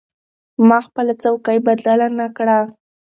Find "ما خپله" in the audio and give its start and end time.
0.67-1.13